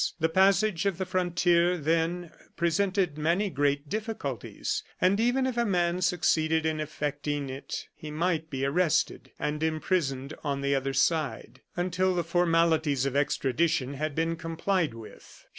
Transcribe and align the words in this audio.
The 0.19 0.29
passage 0.29 0.87
of 0.87 0.97
the 0.97 1.05
frontier, 1.05 1.77
then, 1.77 2.31
presented 2.57 3.19
many 3.19 3.51
great 3.51 3.87
difficulties, 3.87 4.81
and 4.99 5.19
even 5.19 5.45
if 5.45 5.57
a 5.57 5.63
man 5.63 6.01
succeeded 6.01 6.65
in 6.65 6.79
effecting 6.79 7.51
it, 7.51 7.87
he 7.93 8.09
might 8.09 8.49
be 8.49 8.65
arrested 8.65 9.29
and 9.37 9.61
imprisoned 9.61 10.33
on 10.43 10.61
the 10.61 10.73
other 10.73 10.93
side, 10.95 11.61
until 11.77 12.15
the 12.15 12.23
formalities 12.23 13.05
of 13.05 13.15
extradition 13.15 13.93
had 13.93 14.15
been 14.15 14.37
complied 14.37 14.95
with. 14.95 15.45